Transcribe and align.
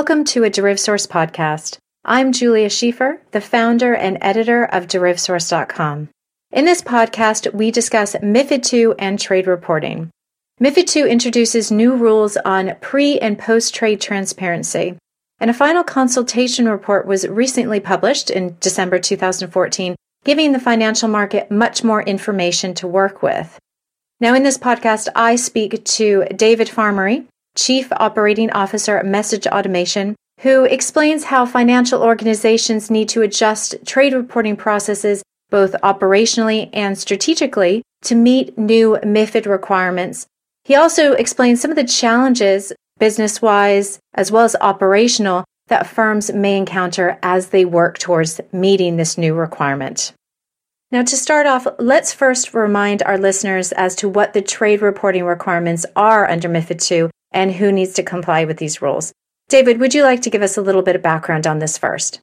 Welcome 0.00 0.24
to 0.24 0.44
a 0.44 0.50
DerivSource 0.50 1.06
podcast. 1.06 1.76
I'm 2.06 2.32
Julia 2.32 2.70
Schieffer, 2.70 3.20
the 3.32 3.40
founder 3.42 3.94
and 3.94 4.16
editor 4.22 4.64
of 4.64 4.86
DerivSource.com. 4.86 6.08
In 6.52 6.64
this 6.64 6.80
podcast, 6.80 7.52
we 7.52 7.70
discuss 7.70 8.16
MIFID 8.16 8.72
II 8.72 8.94
and 8.98 9.20
trade 9.20 9.46
reporting. 9.46 10.08
MIFID 10.58 10.96
II 10.96 11.10
introduces 11.10 11.70
new 11.70 11.94
rules 11.94 12.38
on 12.38 12.76
pre 12.80 13.18
and 13.18 13.38
post 13.38 13.74
trade 13.74 14.00
transparency, 14.00 14.96
and 15.38 15.50
a 15.50 15.54
final 15.54 15.84
consultation 15.84 16.66
report 16.66 17.06
was 17.06 17.28
recently 17.28 17.78
published 17.78 18.30
in 18.30 18.56
December 18.58 18.98
2014, 18.98 19.96
giving 20.24 20.52
the 20.52 20.58
financial 20.58 21.10
market 21.10 21.50
much 21.50 21.84
more 21.84 22.02
information 22.02 22.72
to 22.72 22.88
work 22.88 23.22
with. 23.22 23.58
Now, 24.18 24.32
in 24.32 24.44
this 24.44 24.56
podcast, 24.56 25.08
I 25.14 25.36
speak 25.36 25.84
to 25.84 26.24
David 26.34 26.68
Farmery, 26.68 27.26
Chief 27.56 27.88
Operating 27.92 28.50
Officer, 28.52 29.02
Message 29.02 29.46
Automation, 29.46 30.16
who 30.40 30.64
explains 30.64 31.24
how 31.24 31.44
financial 31.44 32.02
organizations 32.02 32.90
need 32.90 33.08
to 33.10 33.22
adjust 33.22 33.74
trade 33.84 34.14
reporting 34.14 34.56
processes 34.56 35.22
both 35.50 35.72
operationally 35.82 36.70
and 36.72 36.96
strategically 36.96 37.82
to 38.02 38.14
meet 38.14 38.56
new 38.56 38.96
MIFID 39.02 39.46
requirements. 39.46 40.26
He 40.64 40.74
also 40.74 41.12
explains 41.12 41.60
some 41.60 41.70
of 41.70 41.76
the 41.76 41.84
challenges, 41.84 42.72
business 42.98 43.42
wise 43.42 43.98
as 44.14 44.30
well 44.30 44.44
as 44.44 44.56
operational, 44.60 45.44
that 45.66 45.86
firms 45.86 46.32
may 46.32 46.56
encounter 46.56 47.18
as 47.22 47.48
they 47.48 47.64
work 47.64 47.98
towards 47.98 48.40
meeting 48.52 48.96
this 48.96 49.18
new 49.18 49.34
requirement. 49.34 50.12
Now, 50.92 51.02
to 51.02 51.16
start 51.16 51.46
off, 51.46 51.66
let's 51.78 52.12
first 52.12 52.52
remind 52.52 53.02
our 53.02 53.16
listeners 53.18 53.70
as 53.72 53.94
to 53.96 54.08
what 54.08 54.32
the 54.32 54.42
trade 54.42 54.82
reporting 54.82 55.24
requirements 55.24 55.86
are 55.94 56.28
under 56.28 56.48
MIFID 56.48 56.90
II 56.90 57.10
and 57.32 57.52
who 57.52 57.72
needs 57.72 57.92
to 57.94 58.02
comply 58.02 58.44
with 58.44 58.58
these 58.58 58.82
rules. 58.82 59.12
David, 59.48 59.80
would 59.80 59.94
you 59.94 60.02
like 60.02 60.22
to 60.22 60.30
give 60.30 60.42
us 60.42 60.56
a 60.56 60.62
little 60.62 60.82
bit 60.82 60.96
of 60.96 61.02
background 61.02 61.46
on 61.46 61.58
this 61.58 61.76
first? 61.76 62.20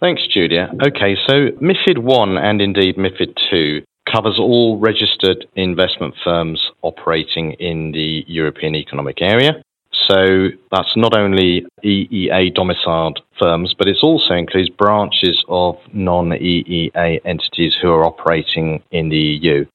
Thanks, 0.00 0.26
Julia. 0.32 0.70
Okay, 0.82 1.16
so 1.26 1.50
MIFID 1.60 1.98
1 1.98 2.38
and 2.38 2.60
indeed 2.60 2.96
MIFID 2.96 3.36
2 3.50 3.82
covers 4.10 4.38
all 4.38 4.78
registered 4.78 5.46
investment 5.56 6.14
firms 6.24 6.70
operating 6.82 7.52
in 7.54 7.92
the 7.92 8.24
European 8.26 8.74
Economic 8.74 9.20
Area. 9.20 9.62
So 9.92 10.48
that's 10.70 10.96
not 10.96 11.16
only 11.16 11.66
EEA 11.84 12.54
domiciled 12.54 13.20
firms, 13.38 13.74
but 13.76 13.88
it 13.88 13.98
also 14.02 14.34
includes 14.34 14.70
branches 14.70 15.44
of 15.48 15.76
non 15.92 16.30
EEA 16.30 17.20
entities 17.24 17.76
who 17.80 17.90
are 17.90 18.04
operating 18.04 18.82
in 18.90 19.08
the 19.08 19.18
EU. 19.18 19.66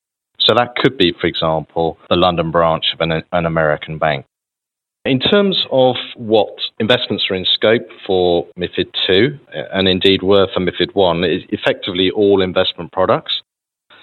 So 0.46 0.54
that 0.56 0.76
could 0.76 0.98
be, 0.98 1.14
for 1.20 1.26
example, 1.26 1.98
the 2.10 2.16
London 2.16 2.52
branch 2.52 2.86
of 2.94 3.02
an, 3.02 3.24
an 3.32 3.46
American 3.46 3.98
bank. 3.98 4.26
In 5.04 5.20
terms 5.20 5.66
of 5.72 5.96
what 6.16 6.56
investments 6.80 7.26
are 7.30 7.36
in 7.36 7.46
scope 7.46 7.88
for 8.06 8.48
MIFID 8.58 8.92
2, 9.08 9.40
uh, 9.56 9.62
and 9.72 9.88
indeed 9.88 10.24
were 10.24 10.48
for 10.54 10.60
MIFID 10.60 10.94
1, 10.94 11.24
is 11.24 11.44
effectively 11.50 12.10
all 12.12 12.42
investment 12.42 12.92
products. 12.92 13.42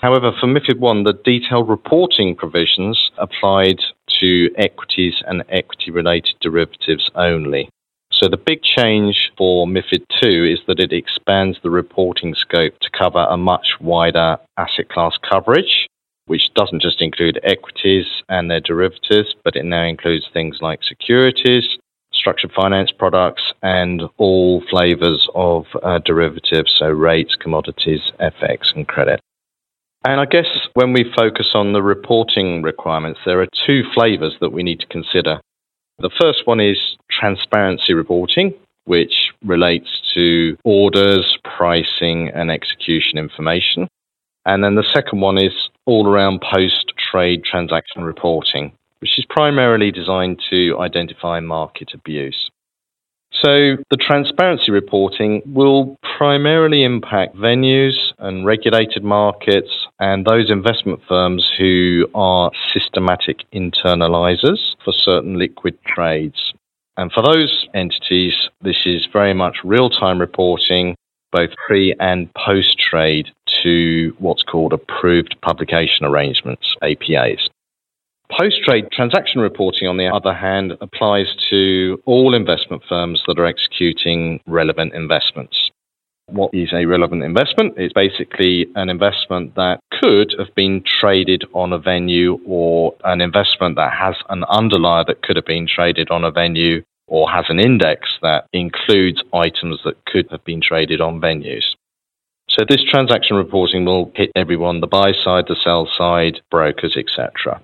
However, 0.01 0.33
for 0.41 0.47
MIFID 0.47 0.79
1, 0.79 1.05
the 1.05 1.19
detailed 1.25 1.69
reporting 1.69 2.35
provisions 2.35 3.11
applied 3.19 3.81
to 4.21 4.51
equities 4.57 5.15
and 5.27 5.45
equity 5.49 5.91
related 5.91 6.35
derivatives 6.41 7.11
only. 7.15 7.69
So 8.13 8.29
the 8.29 8.37
big 8.37 8.63
change 8.63 9.33
for 9.39 9.67
MIFID 9.67 10.05
2 10.23 10.45
is 10.45 10.61
that 10.67 10.79
it 10.79 10.93
expands 10.93 11.59
the 11.63 11.71
reporting 11.71 12.35
scope 12.35 12.79
to 12.81 12.91
cover 12.97 13.27
a 13.29 13.37
much 13.37 13.77
wider 13.81 14.39
asset 14.57 14.89
class 14.89 15.17
coverage 15.29 15.89
which 16.33 16.55
doesn't 16.55 16.81
just 16.81 17.03
include 17.03 17.39
equities 17.43 18.07
and 18.31 18.51
their 18.51 18.59
derivatives, 18.59 19.35
but 19.45 19.55
it 19.55 19.67
now 19.67 19.85
includes 19.85 20.25
things 20.33 20.57
like 20.63 20.83
securities, 20.83 21.77
structured 22.11 22.51
finance 22.57 22.91
products, 22.91 23.53
and 23.63 24.05
all 24.17 24.63
flavors 24.71 25.29
of 25.35 25.67
uh, 25.83 25.99
derivatives, 26.07 26.75
so 26.79 26.87
rates, 26.89 27.35
commodities, 27.35 28.13
FX, 28.19 28.75
and 28.75 28.89
credit. 28.89 29.21
And 30.07 30.23
I 30.23 30.25
guess 30.25 30.47
when 30.73 30.95
we 30.95 31.13
focus 31.15 31.51
on 31.53 31.75
the 31.75 31.83
reporting 31.83 32.63
requirements, 32.63 33.21
there 33.27 33.43
are 33.43 33.49
two 33.67 33.83
flavors 33.93 34.35
that 34.41 34.55
we 34.55 34.63
need 34.63 34.81
to 34.81 34.87
consider. 34.87 35.39
The 35.99 36.17
first 36.19 36.47
one 36.47 36.61
is 36.61 36.79
transparency 37.11 37.93
reporting, 37.93 38.55
which 38.85 39.33
relates 39.45 40.01
to 40.15 40.57
orders, 40.65 41.37
pricing, 41.45 42.31
and 42.31 42.51
execution 42.51 43.19
information. 43.19 43.87
And 44.45 44.65
then 44.65 44.75
the 44.75 44.87
second 44.93 45.21
one 45.21 45.39
is 45.39 45.53
all 45.87 46.07
around 46.09 46.41
post 46.41 46.93
trade 47.11 47.45
transaction 47.45 48.03
reporting, 48.03 48.73
which 49.01 49.19
is 49.19 49.25
primarily 49.29 49.91
designed 49.91 50.41
to 50.51 50.79
identify 50.79 51.41
market 51.41 51.91
abuse. 51.95 52.51
So, 53.41 53.77
the 53.91 53.97
transparency 53.97 54.71
reporting 54.71 55.41
will 55.47 55.97
primarily 56.19 56.85
impact 56.85 57.35
venues 57.35 57.95
and 58.19 58.45
regulated 58.45 59.03
markets 59.03 59.71
and 59.99 60.27
those 60.27 60.51
investment 60.51 61.01
firms 61.09 61.51
who 61.59 62.07
are 62.15 62.51
systematic 62.75 63.39
internalizers 63.55 64.77
for 64.85 64.93
certain 64.93 65.39
liquid 65.39 65.79
trades. 65.85 66.53
And 66.99 67.11
for 67.11 67.23
those 67.23 67.67
entities, 67.75 68.35
this 68.61 68.77
is 68.85 69.09
very 69.13 69.33
much 69.33 69.57
real 69.65 69.89
time 69.89 70.21
reporting, 70.21 70.95
both 71.33 71.51
pre 71.67 71.95
and 71.99 72.29
post 72.35 72.79
trade, 72.79 73.31
to 73.63 74.15
what's 74.19 74.43
called 74.43 74.73
approved 74.73 75.37
publication 75.43 76.07
arrangements, 76.07 76.77
APAs. 76.83 77.49
Post 78.31 78.63
trade 78.65 78.91
transaction 78.91 79.43
reporting, 79.43 79.89
on 79.89 79.99
the 79.99 80.09
other 80.09 80.33
hand, 80.33 80.73
applies 80.81 81.27
to 81.51 82.01
all 82.07 82.35
investment 82.35 82.83
firms 82.89 83.23
that 83.27 83.39
are 83.39 83.45
executing 83.45 84.41
relevant 84.47 84.95
investments. 84.95 85.71
What 86.27 86.55
is 86.55 86.73
a 86.73 86.87
relevant 86.87 87.23
investment? 87.25 87.75
It's 87.77 87.93
basically 87.93 88.69
an 88.75 88.89
investment 88.89 89.55
that 89.57 89.81
could 90.01 90.35
have 90.39 90.55
been 90.55 90.83
traded 90.83 91.45
on 91.53 91.75
a 91.75 91.79
venue 91.79 92.41
or 92.47 92.95
an 93.05 93.21
investment 93.21 93.77
that 93.77 93.93
has 93.93 94.15
an 94.31 94.45
underlier 94.45 95.05
that 95.09 95.23
could 95.23 95.37
have 95.37 95.45
been 95.45 95.67
traded 95.67 96.11
on 96.11 96.25
a 96.25 96.31
venue 96.31 96.83
or 97.09 97.31
has 97.31 97.45
an 97.51 97.61
index 97.61 98.09
that 98.23 98.47
includes 98.55 99.23
items 99.35 99.81
that 99.85 100.03
could 100.07 100.27
have 100.31 100.43
been 100.45 100.63
traded 100.63 101.03
on 101.03 101.21
venues. 101.21 101.65
So 102.53 102.67
this 102.69 102.85
transaction 102.85 103.37
reporting 103.37 103.87
will 103.87 104.13
hit 104.15 104.31
everyone, 104.37 104.81
the 104.81 104.87
buy 104.87 105.13
side, 105.25 105.47
the 105.49 105.57
sell 105.65 105.89
side, 105.97 106.43
brokers, 106.51 106.99
etc. 106.99 107.63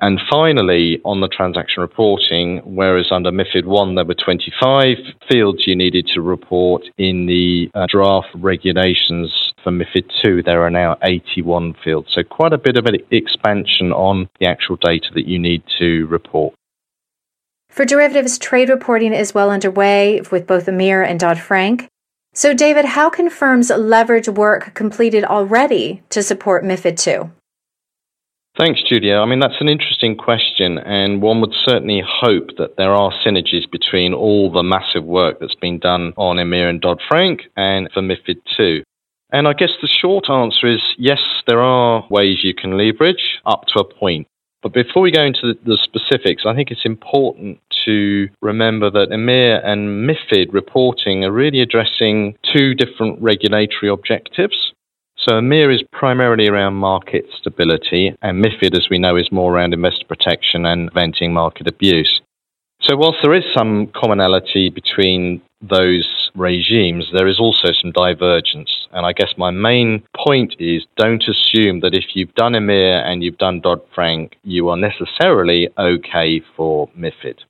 And 0.00 0.20
finally, 0.30 1.00
on 1.04 1.20
the 1.20 1.26
transaction 1.26 1.80
reporting, 1.82 2.58
whereas 2.64 3.08
under 3.10 3.32
MIFID 3.32 3.64
1 3.64 3.96
there 3.96 4.04
were 4.04 4.14
25 4.14 4.98
fields 5.28 5.66
you 5.66 5.74
needed 5.74 6.06
to 6.14 6.20
report, 6.20 6.84
in 6.96 7.26
the 7.26 7.72
uh, 7.74 7.86
draft 7.88 8.28
regulations 8.34 9.52
for 9.64 9.72
MIFID 9.72 10.08
2 10.22 10.42
there 10.44 10.62
are 10.62 10.70
now 10.70 10.96
81 11.02 11.74
fields. 11.82 12.12
So 12.12 12.22
quite 12.22 12.52
a 12.52 12.58
bit 12.58 12.78
of 12.78 12.86
an 12.86 12.98
expansion 13.10 13.92
on 13.92 14.28
the 14.38 14.46
actual 14.46 14.76
data 14.76 15.08
that 15.14 15.26
you 15.26 15.40
need 15.40 15.64
to 15.80 16.06
report. 16.06 16.54
For 17.68 17.84
derivatives, 17.84 18.38
trade 18.38 18.68
reporting 18.68 19.12
is 19.12 19.34
well 19.34 19.50
underway 19.50 20.20
with 20.30 20.46
both 20.46 20.66
EMIR 20.66 21.04
and 21.04 21.18
Dodd 21.18 21.40
Frank. 21.40 21.89
So, 22.32 22.54
David, 22.54 22.84
how 22.84 23.10
can 23.10 23.28
firms 23.28 23.70
leverage 23.70 24.28
work 24.28 24.72
completed 24.74 25.24
already 25.24 26.02
to 26.10 26.22
support 26.22 26.64
MIFID 26.64 27.06
II? 27.06 27.30
Thanks, 28.56 28.82
Julia. 28.88 29.16
I 29.16 29.26
mean, 29.26 29.40
that's 29.40 29.60
an 29.60 29.68
interesting 29.68 30.16
question, 30.16 30.78
and 30.78 31.22
one 31.22 31.40
would 31.40 31.54
certainly 31.64 32.02
hope 32.06 32.56
that 32.58 32.76
there 32.76 32.94
are 32.94 33.12
synergies 33.24 33.68
between 33.70 34.12
all 34.14 34.50
the 34.50 34.62
massive 34.62 35.04
work 35.04 35.38
that's 35.40 35.54
been 35.56 35.78
done 35.78 36.12
on 36.16 36.36
EMIR 36.36 36.68
and 36.68 36.80
Dodd 36.80 37.00
Frank 37.08 37.42
and 37.56 37.88
for 37.92 38.00
MIFID 38.00 38.38
II. 38.58 38.84
And 39.32 39.48
I 39.48 39.52
guess 39.52 39.70
the 39.80 39.88
short 39.88 40.28
answer 40.28 40.66
is 40.66 40.82
yes, 40.98 41.20
there 41.46 41.60
are 41.60 42.06
ways 42.10 42.38
you 42.42 42.54
can 42.54 42.76
leverage 42.76 43.40
up 43.46 43.66
to 43.68 43.80
a 43.80 43.84
point. 43.84 44.26
But 44.62 44.74
before 44.74 45.02
we 45.02 45.10
go 45.10 45.22
into 45.22 45.54
the 45.64 45.78
specifics, 45.82 46.42
I 46.44 46.54
think 46.54 46.70
it's 46.70 46.84
important 46.84 47.60
to 47.84 48.28
remember 48.40 48.90
that 48.90 49.10
EMIR 49.10 49.64
and 49.64 50.08
MIFID 50.08 50.52
reporting 50.52 51.24
are 51.24 51.32
really 51.32 51.60
addressing 51.60 52.36
two 52.52 52.74
different 52.74 53.20
regulatory 53.20 53.90
objectives. 53.90 54.72
So 55.16 55.32
EMIR 55.32 55.74
is 55.74 55.82
primarily 55.92 56.48
around 56.48 56.74
market 56.74 57.26
stability, 57.38 58.16
and 58.22 58.42
MIFID, 58.42 58.74
as 58.74 58.88
we 58.90 58.98
know, 58.98 59.16
is 59.16 59.30
more 59.30 59.54
around 59.54 59.74
investor 59.74 60.06
protection 60.06 60.64
and 60.64 60.90
preventing 60.90 61.32
market 61.32 61.66
abuse. 61.66 62.20
So 62.82 62.96
whilst 62.96 63.18
there 63.22 63.34
is 63.34 63.44
some 63.54 63.88
commonality 63.88 64.70
between 64.70 65.42
those 65.60 66.30
regimes, 66.34 67.10
there 67.12 67.28
is 67.28 67.38
also 67.38 67.72
some 67.72 67.92
divergence. 67.92 68.88
And 68.92 69.04
I 69.04 69.12
guess 69.12 69.34
my 69.36 69.50
main 69.50 70.02
point 70.16 70.54
is 70.58 70.86
don't 70.96 71.22
assume 71.28 71.80
that 71.80 71.94
if 71.94 72.04
you've 72.14 72.34
done 72.34 72.54
EMIR 72.54 73.04
and 73.04 73.22
you've 73.22 73.36
done 73.36 73.60
Dodd 73.60 73.82
Frank, 73.94 74.36
you 74.42 74.70
are 74.70 74.76
necessarily 74.78 75.68
okay 75.76 76.40
for 76.56 76.88
MIFID. 76.98 77.40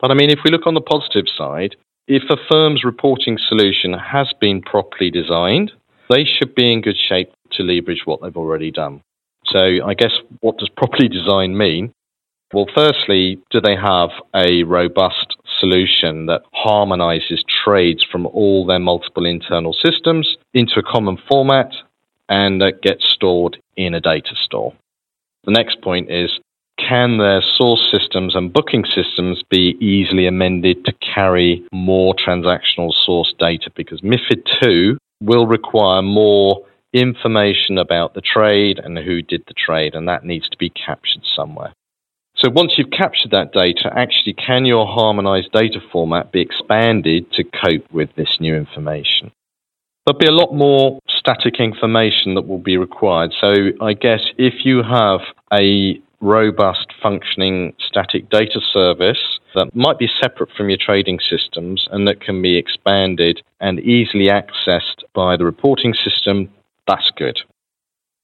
But 0.00 0.10
I 0.10 0.14
mean, 0.14 0.30
if 0.30 0.40
we 0.44 0.50
look 0.50 0.66
on 0.66 0.74
the 0.74 0.80
positive 0.80 1.26
side, 1.36 1.76
if 2.06 2.22
a 2.30 2.36
firm's 2.50 2.84
reporting 2.84 3.38
solution 3.38 3.92
has 3.92 4.32
been 4.40 4.62
properly 4.62 5.10
designed, 5.10 5.72
they 6.08 6.24
should 6.24 6.54
be 6.54 6.72
in 6.72 6.80
good 6.80 6.96
shape 6.96 7.32
to 7.52 7.62
leverage 7.62 8.02
what 8.04 8.20
they've 8.20 8.36
already 8.36 8.70
done. 8.70 9.02
So 9.46 9.58
I 9.84 9.94
guess 9.94 10.12
what 10.40 10.58
does 10.58 10.68
properly 10.76 11.08
designed 11.20 11.56
mean? 11.56 11.92
Well, 12.52 12.66
firstly, 12.74 13.40
do 13.50 13.60
they 13.60 13.76
have 13.76 14.10
a 14.34 14.64
robust 14.64 15.36
solution 15.60 16.26
that 16.26 16.42
harmonizes 16.52 17.44
trades 17.64 18.04
from 18.10 18.26
all 18.26 18.66
their 18.66 18.80
multiple 18.80 19.24
internal 19.24 19.72
systems 19.72 20.36
into 20.52 20.80
a 20.80 20.82
common 20.82 21.16
format 21.28 21.72
and 22.28 22.60
that 22.60 22.82
gets 22.82 23.04
stored 23.04 23.60
in 23.76 23.94
a 23.94 24.00
data 24.00 24.34
store? 24.34 24.74
The 25.44 25.52
next 25.52 25.80
point 25.80 26.10
is 26.10 26.40
can 26.88 27.18
their 27.18 27.42
source 27.42 27.92
systems 27.92 28.34
and 28.34 28.52
booking 28.52 28.84
systems 28.84 29.42
be 29.50 29.76
easily 29.80 30.26
amended 30.26 30.84
to 30.84 30.92
carry 31.14 31.64
more 31.72 32.14
transactional 32.14 32.92
source 32.92 33.34
data? 33.38 33.70
Because 33.74 34.00
MIFID 34.00 34.48
II 34.62 34.98
will 35.20 35.46
require 35.46 36.02
more 36.02 36.64
information 36.92 37.78
about 37.78 38.14
the 38.14 38.20
trade 38.20 38.78
and 38.78 38.98
who 38.98 39.22
did 39.22 39.44
the 39.46 39.54
trade, 39.54 39.94
and 39.94 40.08
that 40.08 40.24
needs 40.24 40.48
to 40.48 40.56
be 40.56 40.70
captured 40.70 41.22
somewhere. 41.36 41.72
So 42.36 42.50
once 42.50 42.72
you've 42.76 42.90
captured 42.90 43.32
that 43.32 43.52
data, 43.52 43.92
actually, 43.94 44.32
can 44.34 44.64
your 44.64 44.86
harmonized 44.86 45.52
data 45.52 45.80
format 45.92 46.32
be 46.32 46.40
expanded 46.40 47.30
to 47.32 47.44
cope 47.44 47.90
with 47.92 48.08
this 48.16 48.38
new 48.40 48.54
information? 48.56 49.30
There'll 50.06 50.18
be 50.18 50.26
a 50.26 50.32
lot 50.32 50.54
more 50.54 50.98
static 51.08 51.60
information 51.60 52.34
that 52.34 52.48
will 52.48 52.58
be 52.58 52.78
required. 52.78 53.32
So 53.40 53.52
I 53.82 53.92
guess 53.92 54.20
if 54.38 54.64
you 54.64 54.82
have 54.82 55.20
a 55.52 56.00
robust 56.20 56.92
functioning 57.02 57.74
static 57.78 58.28
data 58.28 58.60
service 58.72 59.40
that 59.54 59.74
might 59.74 59.98
be 59.98 60.08
separate 60.20 60.50
from 60.56 60.68
your 60.68 60.78
trading 60.78 61.18
systems 61.18 61.88
and 61.90 62.06
that 62.06 62.20
can 62.20 62.42
be 62.42 62.56
expanded 62.56 63.42
and 63.60 63.80
easily 63.80 64.26
accessed 64.26 65.02
by 65.14 65.36
the 65.36 65.44
reporting 65.44 65.94
system, 65.94 66.50
that's 66.86 67.10
good. 67.16 67.40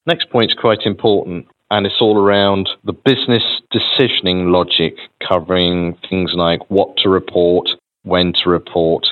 Next 0.06 0.30
point 0.30 0.50
is 0.50 0.56
quite 0.58 0.82
important, 0.84 1.48
and 1.70 1.86
it's 1.86 2.00
all 2.00 2.18
around 2.18 2.68
the 2.84 2.92
business 2.92 3.42
decisioning 3.74 4.52
logic, 4.52 4.96
covering 5.26 5.96
things 6.08 6.32
like 6.34 6.70
what 6.70 6.96
to 6.98 7.08
report, 7.08 7.68
when 8.02 8.32
to 8.44 8.50
report. 8.50 9.06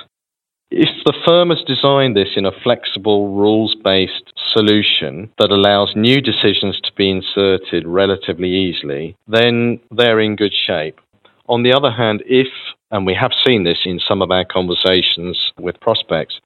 If 0.76 1.04
the 1.04 1.14
firm 1.24 1.50
has 1.50 1.62
designed 1.62 2.16
this 2.16 2.30
in 2.34 2.46
a 2.46 2.60
flexible, 2.64 3.28
rules 3.32 3.76
based 3.76 4.32
solution 4.52 5.30
that 5.38 5.52
allows 5.52 5.94
new 5.94 6.20
decisions 6.20 6.80
to 6.80 6.92
be 6.96 7.08
inserted 7.10 7.86
relatively 7.86 8.50
easily, 8.50 9.14
then 9.28 9.78
they're 9.92 10.18
in 10.18 10.34
good 10.34 10.52
shape. 10.52 11.00
On 11.48 11.62
the 11.62 11.72
other 11.72 11.92
hand, 11.92 12.24
if, 12.26 12.48
and 12.90 13.06
we 13.06 13.14
have 13.14 13.30
seen 13.46 13.62
this 13.62 13.82
in 13.84 14.00
some 14.00 14.20
of 14.20 14.32
our 14.32 14.44
conversations 14.44 15.52
with 15.60 15.78
prospects, 15.78 16.40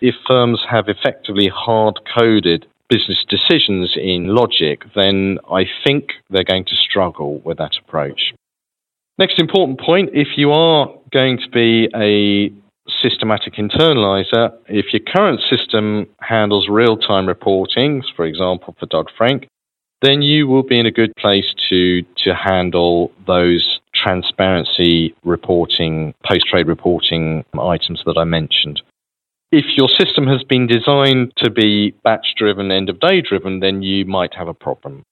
if 0.00 0.14
firms 0.28 0.60
have 0.70 0.88
effectively 0.88 1.48
hard 1.48 1.98
coded 2.16 2.66
business 2.88 3.24
decisions 3.28 3.96
in 3.96 4.28
logic, 4.28 4.84
then 4.94 5.38
I 5.50 5.64
think 5.84 6.10
they're 6.30 6.44
going 6.44 6.66
to 6.66 6.76
struggle 6.76 7.40
with 7.40 7.58
that 7.58 7.72
approach. 7.84 8.32
Next 9.18 9.40
important 9.40 9.80
point 9.80 10.10
if 10.12 10.38
you 10.38 10.52
are 10.52 10.88
going 11.10 11.38
to 11.38 11.48
be 11.50 11.88
a 11.96 12.61
systematic 13.02 13.54
internalizer, 13.54 14.52
if 14.68 14.92
your 14.92 15.00
current 15.00 15.40
system 15.48 16.06
handles 16.20 16.68
real 16.68 16.96
time 16.96 17.26
reporting, 17.26 18.02
for 18.16 18.24
example, 18.24 18.74
for 18.78 18.86
Dodd 18.86 19.10
Frank, 19.16 19.46
then 20.02 20.20
you 20.20 20.48
will 20.48 20.64
be 20.64 20.80
in 20.80 20.86
a 20.86 20.90
good 20.90 21.14
place 21.16 21.54
to, 21.68 22.02
to 22.02 22.34
handle 22.34 23.12
those 23.26 23.80
transparency 23.94 25.14
reporting, 25.22 26.12
post 26.28 26.46
trade 26.50 26.66
reporting 26.66 27.44
items 27.60 28.02
that 28.04 28.18
I 28.18 28.24
mentioned. 28.24 28.82
If 29.52 29.76
your 29.76 29.88
system 29.88 30.26
has 30.26 30.42
been 30.42 30.66
designed 30.66 31.32
to 31.36 31.50
be 31.50 31.92
batch 32.02 32.34
driven, 32.36 32.72
end 32.72 32.88
of 32.88 32.98
day 32.98 33.20
driven, 33.20 33.60
then 33.60 33.82
you 33.82 34.04
might 34.06 34.34
have 34.34 34.48
a 34.48 34.54
problem 34.54 35.04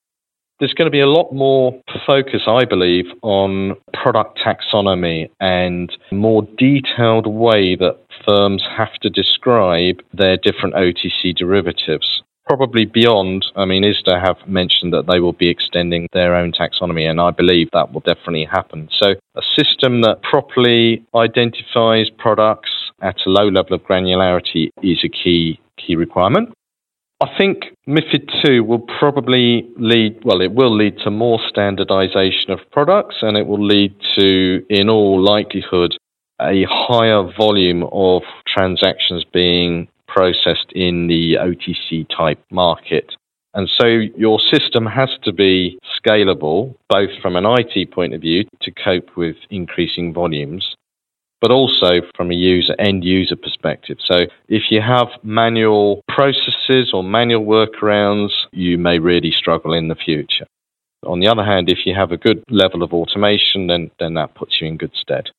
there's 0.61 0.75
going 0.75 0.87
to 0.87 0.91
be 0.91 1.01
a 1.01 1.07
lot 1.07 1.33
more 1.33 1.81
focus, 2.07 2.43
I 2.47 2.65
believe, 2.67 3.07
on 3.23 3.75
product 3.95 4.39
taxonomy 4.39 5.31
and 5.41 5.91
more 6.12 6.47
detailed 6.59 7.27
way 7.27 7.75
that 7.77 7.99
firms 8.29 8.62
have 8.77 8.93
to 9.03 9.11
describe 9.11 10.01
their 10.12 10.37
different 10.37 10.75
OTC 10.75 11.35
derivatives. 11.35 12.23
Probably 12.47 12.85
beyond, 12.85 13.47
I 13.57 13.65
mean, 13.65 13.85
ISDA 13.85 14.21
have 14.21 14.47
mentioned 14.47 14.93
that 14.93 15.07
they 15.07 15.21
will 15.21 15.33
be 15.33 15.49
extending 15.49 16.09
their 16.12 16.35
own 16.35 16.53
taxonomy, 16.53 17.09
and 17.09 17.21
I 17.21 17.31
believe 17.31 17.69
that 17.73 17.93
will 17.93 18.01
definitely 18.01 18.45
happen. 18.45 18.89
So, 18.93 19.15
a 19.37 19.43
system 19.57 20.03
that 20.03 20.23
properly 20.23 21.05
identifies 21.15 22.11
products 22.19 22.71
at 23.01 23.17
a 23.25 23.31
low 23.31 23.49
level 23.49 23.75
of 23.75 23.83
granularity 23.83 24.71
is 24.83 25.05
a 25.05 25.09
key 25.09 25.61
key 25.79 25.97
requirement. 25.97 26.53
I 27.23 27.29
think 27.37 27.65
MIFID 27.87 28.49
II 28.49 28.61
will 28.61 28.87
probably 28.99 29.69
lead, 29.77 30.25
well, 30.25 30.41
it 30.41 30.53
will 30.53 30.75
lead 30.75 30.97
to 31.05 31.11
more 31.11 31.39
standardization 31.49 32.51
of 32.51 32.61
products 32.73 33.17
and 33.21 33.37
it 33.37 33.47
will 33.47 33.63
lead 33.63 33.95
to, 34.19 34.65
in 34.71 34.89
all 34.89 35.21
likelihood, 35.23 35.97
a 36.41 36.65
higher 36.67 37.23
volume 37.37 37.85
of 37.93 38.23
transactions 38.47 39.25
being 39.35 39.87
processed 40.09 40.73
in 40.75 41.09
the 41.09 41.35
OTC 41.35 42.07
type 42.09 42.43
market. 42.51 43.13
And 43.53 43.69
so 43.79 43.87
your 43.87 44.41
system 44.41 44.87
has 44.87 45.11
to 45.25 45.33
be 45.33 45.79
scalable, 46.01 46.75
both 46.89 47.11
from 47.21 47.37
an 47.37 47.45
IT 47.45 47.91
point 47.91 48.15
of 48.15 48.23
view 48.23 48.45
to 48.63 48.71
cope 48.71 49.17
with 49.17 49.37
increasing 49.51 50.15
volumes, 50.15 50.75
but 51.41 51.51
also 51.51 52.03
from 52.17 52.31
a 52.31 52.35
user 52.35 52.75
end 52.79 53.05
user 53.05 53.37
perspective. 53.37 53.99
So 54.05 54.27
if 54.49 54.65
you 54.71 54.81
have 54.81 55.09
manual 55.23 56.03
processes 56.09 56.91
or 56.93 57.03
manual 57.03 57.45
workarounds, 57.45 58.31
you 58.53 58.79
may 58.79 58.99
really 58.99 59.33
struggle 59.33 59.73
in 59.73 59.89
the 59.89 59.95
future. 59.95 60.47
On 61.07 61.21
the 61.21 61.29
other 61.29 61.45
hand, 61.45 61.71
if 61.71 61.87
you 61.87 61.95
have 61.95 62.13
a 62.13 62.19
good 62.19 62.45
level 62.51 62.83
of 62.83 62.93
automation, 62.93 63.69
then, 63.69 63.91
then 63.99 64.15
that 64.15 64.35
puts 64.35 64.61
you 64.61 64.67
in 64.67 64.77
good 64.77 64.93
stead. 64.95 65.31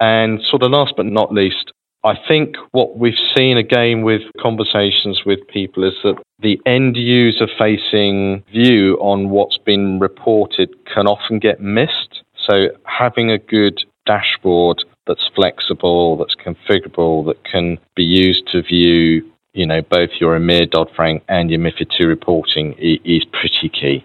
And 0.00 0.40
sort 0.48 0.62
of 0.62 0.70
last 0.70 0.94
but 0.96 1.06
not 1.06 1.32
least, 1.32 1.72
I 2.04 2.14
think 2.28 2.56
what 2.70 2.96
we've 2.96 3.18
seen 3.36 3.58
again 3.58 4.02
with 4.02 4.22
conversations 4.40 5.22
with 5.26 5.40
people 5.48 5.84
is 5.84 5.94
that 6.04 6.22
the 6.38 6.60
end 6.64 6.96
user 6.96 7.48
facing 7.58 8.44
view 8.52 8.96
on 9.00 9.30
what's 9.30 9.58
been 9.58 9.98
reported 9.98 10.70
can 10.86 11.06
often 11.06 11.38
get 11.40 11.60
missed. 11.60 12.22
So 12.48 12.68
having 12.84 13.30
a 13.30 13.38
good 13.38 13.84
dashboard 14.06 14.84
that's 15.08 15.28
flexible, 15.34 16.16
that's 16.16 16.36
configurable, 16.36 17.26
that 17.26 17.42
can 17.44 17.78
be 17.96 18.04
used 18.04 18.46
to 18.52 18.62
view, 18.62 19.28
you 19.54 19.66
know, 19.66 19.82
both 19.82 20.10
your 20.20 20.38
EMIR 20.38 20.70
Dodd-Frank 20.70 21.24
and 21.28 21.50
your 21.50 21.58
MiFID 21.58 21.98
II 21.98 22.06
reporting 22.06 22.74
is 22.74 23.24
pretty 23.32 23.68
key. 23.70 24.04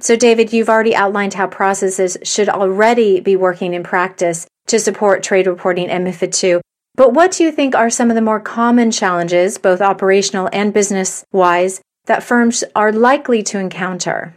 So, 0.00 0.16
David, 0.16 0.52
you've 0.52 0.68
already 0.68 0.96
outlined 0.96 1.34
how 1.34 1.46
processes 1.46 2.16
should 2.24 2.48
already 2.48 3.20
be 3.20 3.36
working 3.36 3.74
in 3.74 3.84
practice 3.84 4.46
to 4.66 4.80
support 4.80 5.22
trade 5.22 5.46
reporting 5.46 5.88
and 5.88 6.04
MiFID 6.04 6.42
II. 6.42 6.60
But 6.96 7.12
what 7.12 7.32
do 7.32 7.44
you 7.44 7.52
think 7.52 7.74
are 7.74 7.90
some 7.90 8.10
of 8.10 8.14
the 8.14 8.20
more 8.20 8.40
common 8.40 8.90
challenges, 8.90 9.58
both 9.58 9.80
operational 9.80 10.48
and 10.52 10.72
business 10.72 11.24
wise, 11.30 11.80
that 12.06 12.22
firms 12.22 12.64
are 12.74 12.92
likely 12.92 13.42
to 13.44 13.58
encounter? 13.58 14.34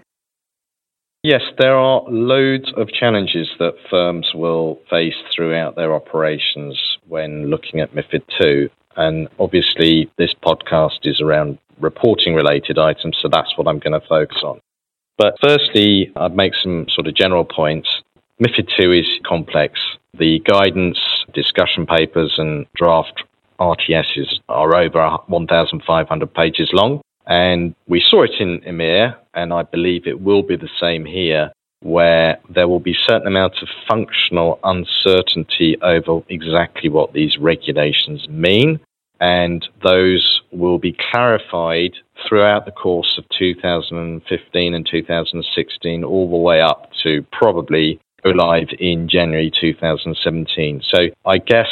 Yes, 1.28 1.42
there 1.60 1.76
are 1.76 2.04
loads 2.08 2.72
of 2.78 2.88
challenges 2.88 3.50
that 3.60 3.74
firms 3.90 4.32
will 4.34 4.80
face 4.90 5.18
throughout 5.36 5.76
their 5.76 5.94
operations 5.94 6.80
when 7.06 7.50
looking 7.50 7.82
at 7.82 7.94
MIFID 7.94 8.24
II. 8.42 8.70
And 8.96 9.28
obviously, 9.38 10.10
this 10.18 10.34
podcast 10.42 11.00
is 11.04 11.20
around 11.20 11.58
reporting 11.82 12.34
related 12.34 12.80
items, 12.80 13.18
so 13.22 13.28
that's 13.30 13.58
what 13.58 13.68
I'm 13.68 13.80
going 13.80 14.00
to 14.00 14.08
focus 14.08 14.38
on. 14.42 14.62
But 15.18 15.34
firstly, 15.42 16.14
I'd 16.16 16.34
make 16.34 16.54
some 16.64 16.86
sort 16.96 17.08
of 17.08 17.14
general 17.14 17.44
points. 17.44 17.90
MIFID 18.42 18.70
II 18.80 19.00
is 19.02 19.20
complex. 19.28 19.78
The 20.18 20.40
guidance, 20.40 20.98
discussion 21.34 21.86
papers, 21.86 22.36
and 22.38 22.68
draft 22.74 23.22
RTSs 23.60 24.40
are 24.48 24.74
over 24.74 25.18
1,500 25.28 26.34
pages 26.34 26.70
long. 26.72 27.02
And 27.28 27.76
we 27.88 28.02
saw 28.02 28.24
it 28.24 28.32
in 28.40 28.62
EMIR, 28.62 29.16
and 29.34 29.54
I 29.54 29.64
believe 29.64 30.08
it 30.08 30.22
will 30.22 30.44
be 30.44 30.56
the 30.56 30.70
same 30.80 31.06
here, 31.06 31.52
where 31.82 32.40
there 32.50 32.70
will 32.70 32.80
be 32.80 32.96
certain 33.06 33.28
amounts 33.28 33.62
of 33.62 33.68
functional 33.88 34.60
uncertainty 34.64 35.78
over 35.82 36.22
exactly 36.30 36.90
what 36.90 37.14
these 37.14 37.38
regulations 37.38 38.28
mean. 38.30 38.80
And 39.20 39.68
those 39.84 40.42
will 40.52 40.78
be 40.78 40.96
clarified 41.12 41.94
throughout 42.28 42.66
the 42.66 42.72
course 42.72 43.16
of 43.18 43.26
2015 43.38 44.74
and 44.74 44.88
2016, 44.90 46.04
all 46.04 46.30
the 46.30 46.38
way 46.38 46.62
up 46.62 46.92
to 47.04 47.26
probably 47.32 48.00
go 48.24 48.30
live 48.30 48.70
in 48.80 49.10
January 49.10 49.52
2017. 49.60 50.82
So 50.84 51.08
I 51.26 51.40
guess 51.40 51.68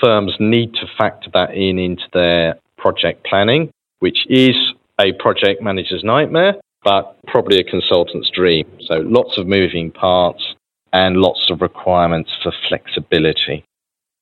firms 0.00 0.34
need 0.40 0.74
to 0.74 0.86
factor 0.98 1.30
that 1.32 1.54
in 1.54 1.78
into 1.78 2.04
their 2.12 2.58
project 2.76 3.24
planning, 3.24 3.70
which 4.00 4.26
is 4.28 4.56
a 5.00 5.12
project 5.14 5.62
manager's 5.62 6.04
nightmare, 6.04 6.54
but 6.82 7.16
probably 7.26 7.58
a 7.58 7.64
consultant's 7.64 8.30
dream. 8.30 8.66
So 8.80 8.96
lots 8.96 9.38
of 9.38 9.46
moving 9.46 9.90
parts 9.90 10.54
and 10.92 11.16
lots 11.16 11.50
of 11.50 11.60
requirements 11.60 12.30
for 12.42 12.52
flexibility. 12.68 13.64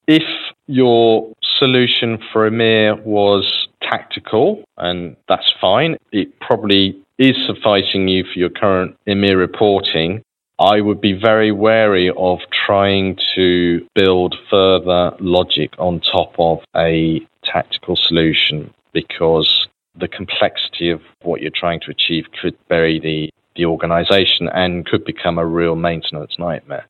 If 0.06 0.24
your 0.66 1.32
solution 1.58 2.18
for 2.32 2.48
EMIR 2.48 3.02
was 3.04 3.68
tactical, 3.82 4.64
and 4.76 5.16
that's 5.28 5.52
fine, 5.60 5.96
it 6.12 6.38
probably 6.40 6.96
is 7.18 7.36
sufficing 7.46 8.08
you 8.08 8.24
for 8.24 8.38
your 8.38 8.48
current 8.48 8.96
EMIR 9.06 9.36
reporting. 9.36 10.22
I 10.58 10.80
would 10.80 11.00
be 11.00 11.12
very 11.12 11.52
wary 11.52 12.10
of 12.16 12.38
trying 12.50 13.18
to 13.34 13.86
build 13.94 14.36
further 14.50 15.14
logic 15.20 15.74
on 15.78 16.00
top 16.00 16.34
of 16.38 16.60
a 16.76 17.20
tactical 17.44 17.96
solution 17.96 18.72
because 18.92 19.68
the 19.98 20.08
complexity 20.08 20.90
of 20.90 21.00
what 21.22 21.40
you're 21.40 21.50
trying 21.54 21.80
to 21.80 21.90
achieve 21.90 22.24
could 22.40 22.56
bury 22.68 23.00
the, 23.00 23.30
the 23.56 23.64
organization 23.64 24.48
and 24.48 24.86
could 24.86 25.04
become 25.04 25.38
a 25.38 25.46
real 25.46 25.76
maintenance 25.76 26.36
nightmare. 26.38 26.86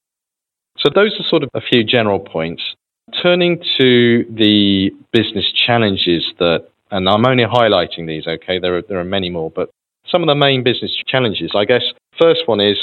So, 0.79 0.91
those 0.95 1.19
are 1.19 1.29
sort 1.29 1.43
of 1.43 1.51
a 1.55 1.61
few 1.61 1.83
general 1.85 2.21
points. 2.21 2.63
Turning 3.23 3.63
to 3.79 4.25
the 4.31 4.91
business 5.13 5.51
challenges 5.67 6.25
that, 6.39 6.69
and 6.91 7.09
I'm 7.09 7.27
only 7.27 7.45
highlighting 7.45 8.07
these, 8.07 8.27
okay, 8.27 8.59
there 8.59 8.77
are, 8.77 8.83
there 8.83 9.01
are 9.01 9.05
many 9.05 9.31
more, 9.31 9.51
but 9.51 9.71
some 10.07 10.23
of 10.23 10.29
the 10.29 10.35
main 10.35 10.63
business 10.63 10.95
challenges, 11.07 11.53
I 11.55 11.65
guess, 11.65 11.83
first 12.19 12.43
one 12.47 12.61
is 12.61 12.77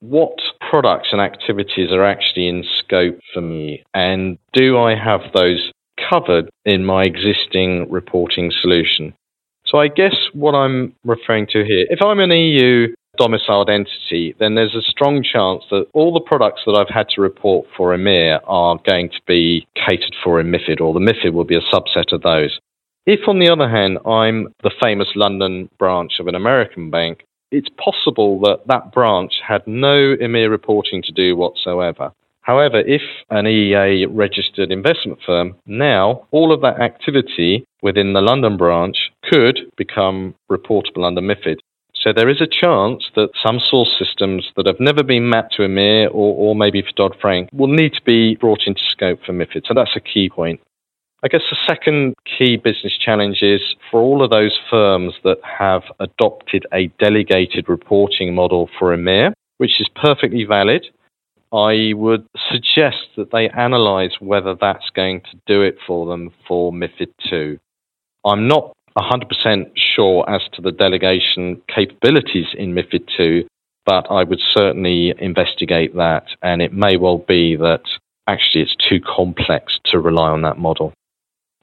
what 0.00 0.38
products 0.70 1.08
and 1.12 1.20
activities 1.20 1.92
are 1.92 2.04
actually 2.04 2.48
in 2.48 2.64
scope 2.78 3.18
for 3.32 3.40
me? 3.40 3.82
And 3.94 4.38
do 4.52 4.78
I 4.78 4.94
have 4.94 5.20
those 5.34 5.70
covered 6.08 6.48
in 6.64 6.84
my 6.84 7.04
existing 7.04 7.90
reporting 7.90 8.50
solution? 8.62 9.14
So 9.70 9.78
I 9.78 9.86
guess 9.86 10.16
what 10.32 10.54
I'm 10.54 10.94
referring 11.04 11.46
to 11.48 11.64
here, 11.64 11.86
if 11.90 12.02
I'm 12.02 12.18
an 12.18 12.32
EU 12.32 12.88
domiciled 13.16 13.70
entity, 13.70 14.34
then 14.40 14.54
there's 14.56 14.74
a 14.74 14.82
strong 14.82 15.22
chance 15.22 15.62
that 15.70 15.86
all 15.94 16.12
the 16.12 16.20
products 16.20 16.62
that 16.66 16.72
I've 16.72 16.92
had 16.92 17.08
to 17.10 17.20
report 17.20 17.66
for 17.76 17.94
EMIR 17.94 18.40
are 18.46 18.78
going 18.84 19.10
to 19.10 19.20
be 19.26 19.66
catered 19.76 20.14
for 20.24 20.40
in 20.40 20.48
MIFID, 20.48 20.80
or 20.80 20.92
the 20.92 21.00
MIFID 21.00 21.32
will 21.32 21.44
be 21.44 21.56
a 21.56 21.74
subset 21.74 22.12
of 22.12 22.22
those. 22.22 22.58
If, 23.06 23.28
on 23.28 23.38
the 23.38 23.50
other 23.50 23.68
hand, 23.68 23.98
I'm 24.06 24.48
the 24.62 24.72
famous 24.82 25.08
London 25.14 25.68
branch 25.78 26.14
of 26.18 26.26
an 26.26 26.34
American 26.34 26.90
bank, 26.90 27.24
it's 27.52 27.68
possible 27.82 28.40
that 28.40 28.66
that 28.66 28.92
branch 28.92 29.34
had 29.46 29.66
no 29.66 30.16
EMIR 30.16 30.50
reporting 30.50 31.02
to 31.02 31.12
do 31.12 31.36
whatsoever. 31.36 32.12
However, 32.42 32.80
if 32.80 33.02
an 33.30 33.44
EEA 33.44 34.06
registered 34.10 34.72
investment 34.72 35.18
firm, 35.24 35.56
now 35.66 36.26
all 36.30 36.52
of 36.52 36.62
that 36.62 36.80
activity 36.80 37.64
within 37.82 38.12
the 38.12 38.20
London 38.20 38.56
branch 38.56 39.12
could 39.24 39.60
become 39.76 40.34
reportable 40.50 41.06
under 41.06 41.20
MIFID. 41.20 41.58
So 41.94 42.12
there 42.14 42.30
is 42.30 42.40
a 42.40 42.46
chance 42.46 43.10
that 43.14 43.28
some 43.44 43.60
source 43.60 43.94
systems 43.98 44.50
that 44.56 44.66
have 44.66 44.80
never 44.80 45.02
been 45.02 45.28
mapped 45.28 45.54
to 45.56 45.62
EMIR 45.62 46.06
or, 46.08 46.34
or 46.34 46.56
maybe 46.56 46.80
for 46.80 46.92
Dodd 46.96 47.16
Frank 47.20 47.50
will 47.52 47.68
need 47.68 47.92
to 47.92 48.02
be 48.02 48.36
brought 48.36 48.62
into 48.66 48.80
scope 48.90 49.20
for 49.24 49.32
MIFID. 49.32 49.66
So 49.66 49.74
that's 49.74 49.96
a 49.96 50.00
key 50.00 50.30
point. 50.30 50.60
I 51.22 51.28
guess 51.28 51.42
the 51.50 51.58
second 51.68 52.14
key 52.24 52.56
business 52.56 52.96
challenge 52.96 53.42
is 53.42 53.60
for 53.90 54.00
all 54.00 54.24
of 54.24 54.30
those 54.30 54.58
firms 54.70 55.12
that 55.24 55.36
have 55.42 55.82
adopted 56.00 56.64
a 56.72 56.86
delegated 56.98 57.68
reporting 57.68 58.34
model 58.34 58.70
for 58.78 58.96
EMIR, 58.96 59.34
which 59.58 59.78
is 59.78 59.88
perfectly 59.94 60.44
valid. 60.44 60.86
I 61.52 61.92
would 61.94 62.26
suggest 62.50 63.08
that 63.16 63.32
they 63.32 63.48
analyze 63.48 64.12
whether 64.20 64.54
that's 64.54 64.88
going 64.94 65.22
to 65.22 65.40
do 65.46 65.62
it 65.62 65.78
for 65.84 66.06
them 66.06 66.30
for 66.46 66.72
MIFID 66.72 67.12
2. 67.28 67.58
I'm 68.24 68.46
not 68.46 68.76
100% 68.96 69.70
sure 69.74 70.28
as 70.28 70.42
to 70.52 70.62
the 70.62 70.70
delegation 70.70 71.60
capabilities 71.68 72.46
in 72.56 72.74
MIFID 72.74 73.08
2, 73.16 73.48
but 73.84 74.06
I 74.10 74.22
would 74.22 74.40
certainly 74.40 75.12
investigate 75.18 75.96
that, 75.96 76.26
and 76.42 76.62
it 76.62 76.72
may 76.72 76.96
well 76.96 77.18
be 77.18 77.56
that 77.56 77.82
actually 78.28 78.62
it's 78.62 78.76
too 78.88 79.00
complex 79.00 79.80
to 79.86 79.98
rely 79.98 80.30
on 80.30 80.42
that 80.42 80.58
model. 80.58 80.92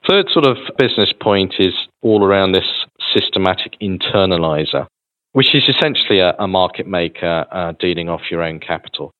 Third 0.10 0.28
sort 0.30 0.46
of 0.46 0.58
business 0.78 1.14
point 1.22 1.56
is 1.60 1.74
all 2.02 2.24
around 2.24 2.52
this 2.52 2.86
systematic 3.14 3.78
internalizer, 3.82 4.88
which 5.34 5.56
is 5.56 5.64
essentially 5.68 6.20
a, 6.20 6.34
a 6.40 6.48
market 6.48 6.88
maker 6.88 7.46
uh, 7.52 7.74
dealing 7.80 8.10
off 8.10 8.32
your 8.32 8.44
own 8.44 8.60
capital. 8.60 9.12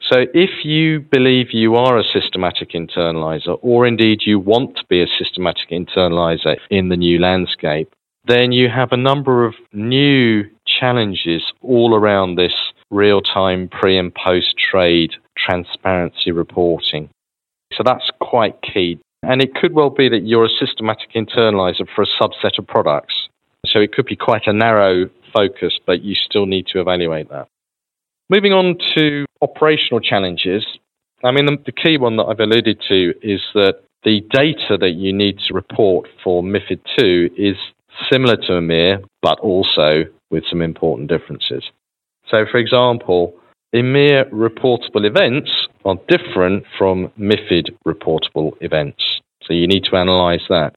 So 0.00 0.26
if 0.34 0.64
you 0.64 1.00
believe 1.00 1.52
you 1.52 1.74
are 1.74 1.98
a 1.98 2.04
systematic 2.04 2.70
internalizer, 2.70 3.58
or 3.62 3.86
indeed 3.86 4.20
you 4.24 4.38
want 4.38 4.76
to 4.76 4.84
be 4.88 5.02
a 5.02 5.06
systematic 5.06 5.70
internalizer 5.70 6.56
in 6.70 6.90
the 6.90 6.96
new 6.96 7.18
landscape, 7.18 7.92
then 8.26 8.52
you 8.52 8.68
have 8.68 8.92
a 8.92 8.96
number 8.96 9.44
of 9.44 9.54
new 9.72 10.44
challenges 10.66 11.42
all 11.62 11.94
around 11.94 12.36
this 12.36 12.54
real 12.90 13.20
time 13.20 13.68
pre 13.68 13.98
and 13.98 14.14
post 14.14 14.54
trade 14.58 15.12
transparency 15.36 16.30
reporting. 16.30 17.08
So 17.72 17.82
that's 17.84 18.10
quite 18.20 18.60
key. 18.62 19.00
And 19.22 19.42
it 19.42 19.54
could 19.54 19.72
well 19.72 19.90
be 19.90 20.08
that 20.08 20.26
you're 20.26 20.46
a 20.46 20.48
systematic 20.48 21.12
internalizer 21.14 21.86
for 21.94 22.02
a 22.02 22.22
subset 22.22 22.58
of 22.58 22.66
products. 22.66 23.28
So 23.66 23.80
it 23.80 23.92
could 23.92 24.06
be 24.06 24.16
quite 24.16 24.46
a 24.46 24.52
narrow 24.52 25.10
focus, 25.34 25.78
but 25.84 26.02
you 26.02 26.14
still 26.14 26.46
need 26.46 26.66
to 26.68 26.80
evaluate 26.80 27.28
that. 27.30 27.48
Moving 28.30 28.52
on 28.52 28.78
to 28.96 29.25
operational 29.42 30.00
challenges, 30.00 30.64
I 31.24 31.30
mean, 31.30 31.46
the, 31.46 31.56
the 31.64 31.72
key 31.72 31.98
one 31.98 32.16
that 32.16 32.24
I've 32.24 32.40
alluded 32.40 32.80
to 32.88 33.14
is 33.22 33.40
that 33.54 33.80
the 34.04 34.20
data 34.30 34.76
that 34.78 34.92
you 34.92 35.12
need 35.12 35.38
to 35.48 35.54
report 35.54 36.08
for 36.22 36.42
MIFID 36.42 36.80
2 36.98 37.30
is 37.36 37.56
similar 38.10 38.36
to 38.36 38.52
EMIR, 38.52 39.04
but 39.22 39.40
also 39.40 40.04
with 40.30 40.44
some 40.48 40.62
important 40.62 41.08
differences. 41.08 41.64
So, 42.28 42.44
for 42.50 42.58
example, 42.58 43.34
EMIR 43.74 44.30
reportable 44.30 45.04
events 45.04 45.68
are 45.84 45.96
different 46.08 46.64
from 46.78 47.10
MIFID 47.18 47.76
reportable 47.86 48.52
events. 48.60 49.20
So 49.42 49.52
you 49.52 49.66
need 49.66 49.84
to 49.84 49.96
analyze 49.96 50.42
that. 50.48 50.74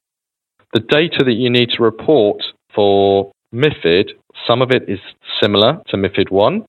The 0.72 0.80
data 0.80 1.24
that 1.24 1.32
you 1.32 1.50
need 1.50 1.70
to 1.70 1.82
report 1.82 2.42
for 2.74 3.32
MIFID, 3.54 4.10
some 4.46 4.62
of 4.62 4.70
it 4.70 4.88
is 4.88 5.00
similar 5.40 5.80
to 5.88 5.96
MIFID 5.96 6.30
1, 6.30 6.64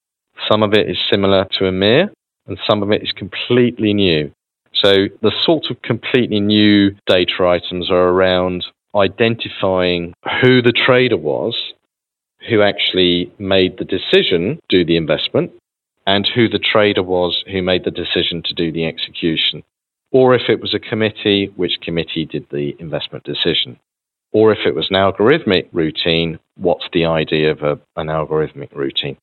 some 0.50 0.64
of 0.64 0.74
it 0.74 0.90
is 0.90 0.98
similar 1.10 1.46
to 1.58 1.66
EMIR, 1.66 2.10
and 2.48 2.58
some 2.70 2.84
of 2.84 2.92
it 2.92 3.04
is 3.04 3.12
completely 3.12 3.94
new. 3.94 4.32
So 4.74 5.08
the 5.22 5.32
sort 5.44 5.66
of 5.70 5.82
completely 5.82 6.40
new 6.40 6.96
data 7.06 7.46
items 7.46 7.92
are 7.92 8.10
around 8.10 8.66
identifying 8.96 10.14
who 10.42 10.62
the 10.62 10.74
trader 10.74 11.18
was, 11.18 11.74
who 12.50 12.62
actually 12.62 13.32
made 13.38 13.78
the 13.78 13.86
decision 13.86 14.60
to 14.70 14.78
do 14.78 14.86
the 14.86 14.98
investment, 14.98 15.52
and 16.08 16.28
who 16.28 16.50
the 16.50 16.60
trader 16.60 17.04
was 17.04 17.44
who 17.52 17.62
made 17.62 17.84
the 17.84 17.92
decision 17.92 18.42
to 18.44 18.54
do 18.54 18.72
the 18.72 18.86
execution. 18.86 19.64
Or 20.12 20.34
if 20.34 20.50
it 20.50 20.60
was 20.60 20.74
a 20.74 20.80
committee, 20.80 21.52
which 21.56 21.80
committee 21.82 22.26
did 22.26 22.48
the 22.50 22.76
investment 22.80 23.24
decision. 23.24 23.80
Or 24.34 24.52
if 24.52 24.60
it 24.66 24.76
was 24.76 24.88
an 24.90 24.96
algorithmic 24.96 25.68
routine, 25.72 26.40
what's 26.56 26.86
the 26.92 27.06
idea 27.06 27.52
of 27.52 27.62
a, 27.62 27.80
an 28.00 28.08
algorithmic 28.08 28.74
routine? 28.74 29.18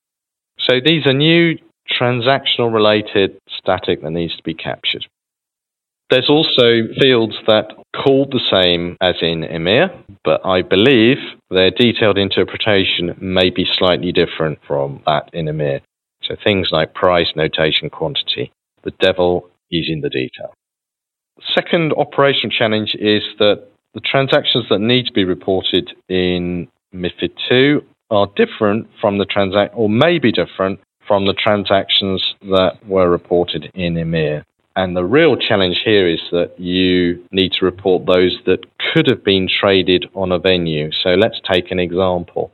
So 0.68 0.80
these 0.84 1.06
are 1.06 1.14
new 1.14 1.58
transactional 1.98 2.72
related 2.72 3.38
static 3.48 4.02
that 4.02 4.10
needs 4.10 4.36
to 4.36 4.42
be 4.42 4.54
captured. 4.54 5.06
There's 6.10 6.28
also 6.28 6.88
fields 7.00 7.34
that 7.46 7.68
called 7.94 8.32
the 8.32 8.40
same 8.50 8.96
as 9.00 9.16
in 9.20 9.42
EMIR, 9.42 9.88
but 10.24 10.44
I 10.44 10.62
believe 10.62 11.18
their 11.50 11.70
detailed 11.70 12.18
interpretation 12.18 13.16
may 13.20 13.50
be 13.50 13.66
slightly 13.70 14.12
different 14.12 14.58
from 14.66 15.02
that 15.06 15.30
in 15.32 15.46
EMIR. 15.46 15.80
So 16.22 16.36
things 16.42 16.68
like 16.70 16.94
price, 16.94 17.28
notation, 17.36 17.90
quantity. 17.90 18.52
The 18.84 18.92
devil 19.00 19.48
is 19.70 19.86
in 19.88 20.00
the 20.00 20.10
detail. 20.10 20.54
Second 21.54 21.92
operational 21.92 22.56
challenge 22.56 22.94
is 22.98 23.22
that 23.38 23.68
the 23.94 24.00
transactions 24.00 24.66
that 24.70 24.80
need 24.80 25.06
to 25.06 25.12
be 25.12 25.24
reported 25.24 25.90
in 26.08 26.68
MIFID 26.94 27.32
2 27.48 27.82
are 28.10 28.28
different 28.36 28.88
from 29.00 29.18
the 29.18 29.24
transact 29.24 29.74
or 29.76 29.88
may 29.88 30.18
be 30.18 30.32
different 30.32 30.80
from 31.06 31.26
the 31.26 31.34
transactions 31.34 32.22
that 32.42 32.78
were 32.86 33.08
reported 33.08 33.70
in 33.74 33.94
EMIR. 33.94 34.44
And 34.76 34.96
the 34.96 35.04
real 35.04 35.36
challenge 35.36 35.80
here 35.84 36.06
is 36.08 36.20
that 36.30 36.52
you 36.58 37.24
need 37.32 37.52
to 37.58 37.64
report 37.64 38.06
those 38.06 38.38
that 38.46 38.64
could 38.92 39.08
have 39.08 39.24
been 39.24 39.48
traded 39.48 40.06
on 40.14 40.30
a 40.30 40.38
venue. 40.38 40.92
So 40.92 41.10
let's 41.10 41.40
take 41.50 41.72
an 41.72 41.80
example. 41.80 42.52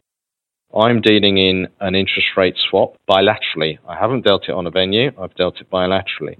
I'm 0.75 1.01
dealing 1.03 1.37
in 1.39 1.69
an 1.81 1.95
interest 1.95 2.29
rate 2.37 2.57
swap 2.57 2.97
bilaterally. 3.09 3.79
I 3.87 3.97
haven't 3.97 4.25
dealt 4.25 4.49
it 4.49 4.53
on 4.53 4.67
a 4.67 4.71
venue, 4.71 5.13
I've 5.21 5.35
dealt 5.35 5.61
it 5.61 5.71
bilaterally. 5.71 6.39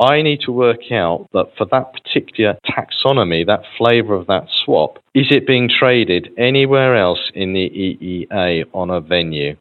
I 0.00 0.22
need 0.22 0.40
to 0.42 0.52
work 0.52 0.92
out 0.92 1.28
that 1.32 1.50
for 1.56 1.66
that 1.72 1.92
particular 1.92 2.56
taxonomy, 2.64 3.44
that 3.46 3.64
flavor 3.76 4.14
of 4.14 4.28
that 4.28 4.46
swap, 4.48 4.98
is 5.14 5.26
it 5.30 5.46
being 5.46 5.68
traded 5.68 6.30
anywhere 6.38 6.94
else 6.94 7.32
in 7.34 7.52
the 7.52 7.68
EEA 7.68 8.64
on 8.72 8.90
a 8.90 9.00
venue? 9.00 9.56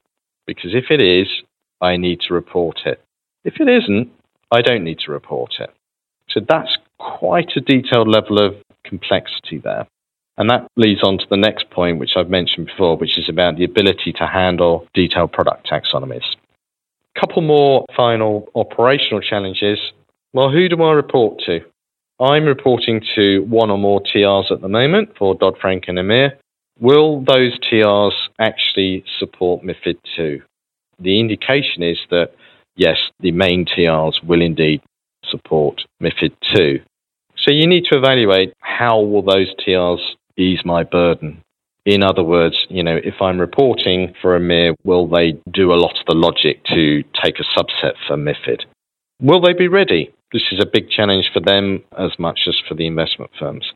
Because 0.46 0.76
if 0.76 0.92
it 0.92 1.02
is, 1.02 1.28
I 1.82 1.98
need 1.98 2.22
to 2.28 2.34
report 2.34 2.82
it. 2.86 3.02
If 3.44 3.60
it 3.60 3.68
isn't, 3.68 4.12
I 4.52 4.62
don't 4.62 4.84
need 4.84 5.00
to 5.00 5.12
report 5.12 5.56
it. 5.60 5.72
So 6.30 6.40
that's 6.48 6.78
quite 7.00 7.52
a 7.56 7.62
detailed 7.62 8.08
level 8.08 8.40
of 8.40 8.56
complexity 8.84 9.58
there. 9.58 9.88
And 10.38 10.50
that 10.52 10.68
leads 10.76 11.02
on 11.04 11.18
to 11.18 11.26
the 11.30 11.38
next 11.38 11.70
point, 11.72 11.98
which 11.98 12.16
I've 12.16 12.30
mentioned 12.30 12.68
before, 12.68 12.96
which 12.96 13.18
is 13.18 13.28
about 13.28 13.58
the 13.58 13.64
ability 13.64 14.14
to 14.14 14.28
handle 14.28 14.88
detailed 14.94 15.32
product 15.32 15.68
taxonomies. 15.68 16.36
A 17.16 17.20
couple 17.20 17.42
more 17.42 17.86
final 17.96 18.48
operational 18.54 19.22
challenges. 19.22 19.80
Well, 20.34 20.52
who 20.52 20.68
do 20.70 20.82
I 20.84 20.92
report 20.92 21.42
to? 21.46 21.60
I'm 22.20 22.46
reporting 22.46 23.02
to 23.16 23.42
one 23.42 23.70
or 23.70 23.78
more 23.78 24.02
TRs 24.02 24.52
at 24.52 24.62
the 24.62 24.68
moment 24.68 25.10
for 25.18 25.36
Dodd 25.36 25.58
Frank 25.62 25.86
and 25.88 25.98
EMIR. 25.98 26.32
Will 26.80 27.22
those 27.22 27.58
TRs 27.60 28.14
actually 28.40 29.04
support 29.20 29.64
MIFID 29.64 29.98
2? 30.16 30.42
The 31.00 31.20
indication 31.20 31.84
is 31.84 32.00
that 32.10 32.32
yes, 32.76 32.98
the 33.20 33.32
main 33.32 33.66
TRs 33.66 34.24
will 34.24 34.42
indeed 34.42 34.82
support 35.24 35.82
MIFID 36.02 36.34
II. 36.56 36.84
So 37.38 37.52
you 37.52 37.68
need 37.68 37.86
to 37.92 37.98
evaluate 37.98 38.54
how 38.60 39.00
will 39.00 39.22
those 39.22 39.54
TRs 39.56 40.02
ease 40.38 40.60
my 40.66 40.84
burden. 40.84 41.42
In 41.86 42.04
other 42.04 42.24
words, 42.24 42.68
you 42.70 42.84
know, 42.84 43.00
if 43.04 43.22
I'm 43.22 43.40
reporting 43.40 44.14
for 44.22 44.38
EMIR, 44.38 44.76
will 44.84 45.08
they 45.08 45.40
do 45.52 45.72
a 45.72 45.80
lot 45.82 45.98
of 46.00 46.06
the 46.08 46.16
logic 46.16 46.64
to 46.66 47.04
take 47.24 47.40
a 47.40 47.60
subset 47.60 47.94
for 48.08 48.18
MIFID? 48.18 48.66
Will 49.22 49.40
they 49.40 49.54
be 49.54 49.68
ready? 49.68 50.14
This 50.34 50.44
is 50.52 50.60
a 50.60 50.66
big 50.66 50.90
challenge 50.90 51.30
for 51.34 51.40
them 51.40 51.84
as 51.98 52.12
much 52.20 52.42
as 52.48 52.60
for 52.68 52.76
the 52.76 52.88
investment 52.88 53.32
firms. 53.40 53.72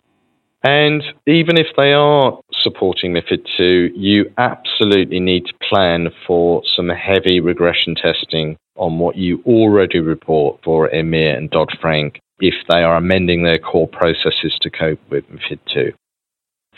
And 0.64 1.04
even 1.26 1.58
if 1.58 1.68
they 1.76 1.94
are 1.94 2.40
supporting 2.62 3.14
MIFID 3.14 3.48
II, 3.60 3.98
you 3.98 4.32
absolutely 4.38 5.20
need 5.20 5.46
to 5.48 5.54
plan 5.68 6.10
for 6.28 6.62
some 6.66 6.90
heavy 6.90 7.40
regression 7.40 7.96
testing 7.96 8.58
on 8.76 9.00
what 9.00 9.16
you 9.16 9.42
already 9.46 10.00
report 10.00 10.60
for 10.64 10.90
EMIR 10.90 11.38
and 11.38 11.50
Dodd 11.50 11.72
Frank 11.82 12.20
if 12.40 12.56
they 12.70 12.84
are 12.84 12.98
amending 12.98 13.44
their 13.44 13.58
core 13.58 13.88
processes 13.88 14.58
to 14.62 14.70
cope 14.70 15.00
with 15.10 15.24
MIFID 15.30 15.60
II. 15.76 15.94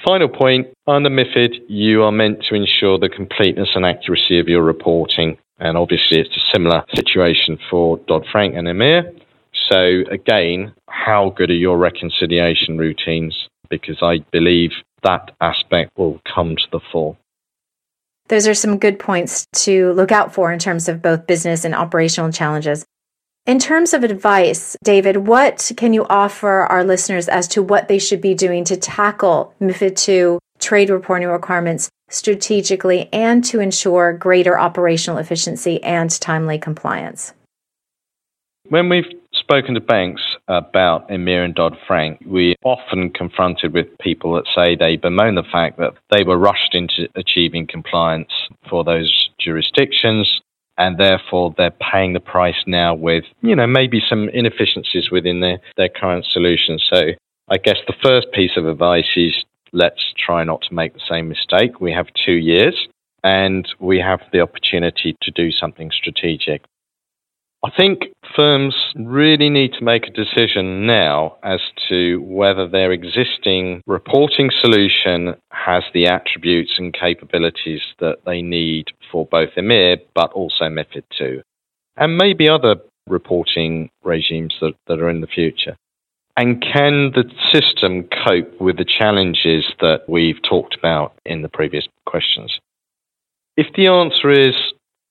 Final 0.05 0.27
point 0.27 0.67
under 0.87 1.09
MIFID, 1.09 1.61
you 1.67 2.03
are 2.03 2.11
meant 2.11 2.43
to 2.43 2.55
ensure 2.55 2.97
the 2.97 3.09
completeness 3.09 3.69
and 3.75 3.85
accuracy 3.85 4.39
of 4.39 4.47
your 4.47 4.63
reporting. 4.63 5.37
And 5.59 5.77
obviously, 5.77 6.19
it's 6.19 6.35
a 6.35 6.51
similar 6.53 6.83
situation 6.93 7.57
for 7.69 7.97
Dodd 8.07 8.25
Frank 8.31 8.55
and 8.55 8.67
EMIR. 8.67 9.17
So, 9.69 10.03
again, 10.11 10.73
how 10.89 11.31
good 11.31 11.49
are 11.49 11.55
your 11.55 11.77
reconciliation 11.77 12.77
routines? 12.77 13.47
Because 13.69 13.97
I 14.01 14.19
believe 14.31 14.71
that 15.03 15.31
aspect 15.41 15.97
will 15.97 16.19
come 16.33 16.55
to 16.55 16.67
the 16.71 16.79
fore. 16.91 17.17
Those 18.27 18.47
are 18.47 18.53
some 18.53 18.77
good 18.77 18.99
points 18.99 19.45
to 19.53 19.91
look 19.93 20.11
out 20.11 20.33
for 20.33 20.51
in 20.51 20.59
terms 20.59 20.87
of 20.87 21.01
both 21.01 21.27
business 21.27 21.65
and 21.65 21.75
operational 21.75 22.31
challenges. 22.31 22.85
In 23.45 23.59
terms 23.59 23.93
of 23.93 24.05
advice, 24.05 24.77
David, 24.83 25.27
what 25.27 25.71
can 25.75 25.93
you 25.93 26.05
offer 26.05 26.65
our 26.65 26.83
listeners 26.83 27.27
as 27.27 27.47
to 27.49 27.61
what 27.61 27.89
they 27.89 27.99
should 27.99 28.21
be 28.21 28.33
doing 28.33 28.63
to 28.65 28.77
tackle 28.77 29.53
MIFID 29.59 30.07
II 30.07 30.39
trade 30.59 30.89
reporting 30.89 31.27
requirements 31.27 31.89
strategically 32.09 33.09
and 33.11 33.43
to 33.43 33.59
ensure 33.59 34.13
greater 34.13 34.57
operational 34.57 35.17
efficiency 35.19 35.83
and 35.83 36.09
timely 36.21 36.57
compliance? 36.57 37.33
When 38.69 38.87
we've 38.87 39.11
spoken 39.43 39.73
to 39.75 39.81
banks 39.81 40.21
about 40.47 41.09
EMIR 41.09 41.45
and 41.45 41.55
Dodd 41.55 41.77
Frank, 41.85 42.21
we're 42.25 42.55
often 42.63 43.09
confronted 43.09 43.73
with 43.73 43.97
people 43.99 44.33
that 44.35 44.45
say 44.55 44.75
they 44.75 44.95
bemoan 44.95 45.35
the 45.35 45.43
fact 45.51 45.77
that 45.77 45.93
they 46.09 46.23
were 46.23 46.37
rushed 46.37 46.73
into 46.73 47.07
achieving 47.15 47.67
compliance 47.67 48.31
for 48.69 48.83
those 48.83 49.29
jurisdictions 49.39 50.41
and 50.77 50.97
therefore 50.97 51.53
they're 51.57 51.75
paying 51.91 52.13
the 52.13 52.19
price 52.19 52.63
now 52.65 52.95
with, 52.95 53.25
you 53.41 53.55
know, 53.55 53.67
maybe 53.67 54.01
some 54.09 54.29
inefficiencies 54.29 55.11
within 55.11 55.41
their, 55.41 55.59
their 55.77 55.89
current 55.89 56.25
solution. 56.31 56.79
So 56.91 57.01
I 57.49 57.57
guess 57.57 57.77
the 57.85 57.93
first 58.03 58.31
piece 58.31 58.57
of 58.57 58.65
advice 58.65 59.11
is 59.15 59.33
let's 59.73 60.13
try 60.17 60.43
not 60.43 60.61
to 60.69 60.73
make 60.73 60.93
the 60.93 61.01
same 61.07 61.27
mistake. 61.27 61.81
We 61.81 61.91
have 61.91 62.07
two 62.25 62.33
years 62.33 62.87
and 63.23 63.67
we 63.79 63.99
have 63.99 64.21
the 64.31 64.39
opportunity 64.39 65.15
to 65.21 65.31
do 65.31 65.51
something 65.51 65.91
strategic. 65.91 66.63
I 67.63 67.71
think 67.77 68.03
firms 68.35 68.75
really 68.95 69.49
need 69.49 69.71
to 69.73 69.83
make 69.83 70.05
a 70.07 70.11
decision 70.11 70.85
now 70.85 71.37
as 71.43 71.61
to 71.87 72.17
whether 72.23 72.67
their 72.67 72.91
existing 72.91 73.81
reporting 73.87 74.51
solution 74.59 75.35
has 75.51 75.83
the 75.93 76.07
attributes 76.07 76.73
and 76.77 76.93
capabilities 76.93 77.81
that 77.99 78.17
they 78.25 78.41
need 78.41 78.87
for 79.09 79.25
both 79.25 79.51
EMIR 79.55 79.97
but 80.13 80.33
also 80.33 80.65
MIFID 80.65 81.03
II, 81.21 81.41
and 81.95 82.17
maybe 82.17 82.49
other 82.49 82.75
reporting 83.07 83.89
regimes 84.03 84.55
that, 84.59 84.73
that 84.87 84.99
are 84.99 85.09
in 85.09 85.21
the 85.21 85.27
future. 85.27 85.77
And 86.35 86.61
can 86.61 87.11
the 87.13 87.29
system 87.51 88.09
cope 88.25 88.59
with 88.59 88.77
the 88.77 88.85
challenges 88.85 89.71
that 89.79 90.01
we've 90.09 90.41
talked 90.41 90.75
about 90.75 91.13
in 91.25 91.43
the 91.43 91.49
previous 91.49 91.87
questions? 92.05 92.59
If 93.55 93.67
the 93.75 93.87
answer 93.87 94.31
is 94.31 94.55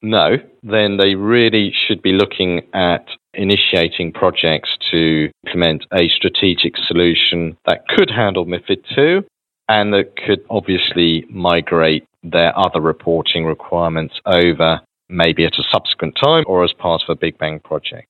no, 0.02 0.36
then 0.62 0.96
they 0.96 1.14
really 1.14 1.72
should 1.86 2.02
be 2.02 2.12
looking 2.12 2.62
at 2.74 3.06
initiating 3.34 4.12
projects 4.12 4.76
to 4.90 5.30
implement 5.46 5.86
a 5.92 6.08
strategic 6.08 6.76
solution 6.76 7.56
that 7.66 7.88
could 7.88 8.10
handle 8.10 8.44
MIFID 8.44 8.82
II 8.98 9.26
and 9.68 9.92
that 9.94 10.16
could 10.16 10.44
obviously 10.50 11.24
migrate 11.30 12.04
their 12.22 12.56
other 12.58 12.80
reporting 12.80 13.44
requirements 13.44 14.14
over 14.26 14.80
maybe 15.08 15.44
at 15.44 15.58
a 15.58 15.64
subsequent 15.70 16.16
time 16.22 16.44
or 16.46 16.64
as 16.64 16.72
part 16.72 17.02
of 17.02 17.08
a 17.08 17.18
big 17.18 17.38
bang 17.38 17.60
project. 17.60 18.06